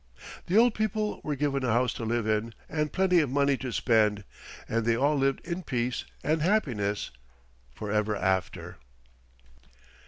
The 0.47 0.57
old 0.57 0.73
people 0.73 1.21
were 1.23 1.35
given 1.35 1.63
a 1.63 1.71
house 1.73 1.93
to 1.93 2.03
live 2.03 2.25
in 2.25 2.55
and 2.67 2.91
plenty 2.91 3.19
of 3.19 3.29
money 3.29 3.55
to 3.57 3.71
spend, 3.71 4.23
and 4.67 4.83
they 4.83 4.97
all 4.97 5.15
lived 5.15 5.41
in 5.45 5.61
peace 5.61 6.05
and 6.23 6.41
happiness 6.41 7.11
forever 7.75 8.15
after. 8.15 8.77